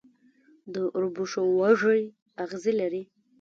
د 0.73 0.75
وربشو 0.93 1.41
وږی 1.59 2.01
اغزي 2.43 2.73
لري. 2.79 3.03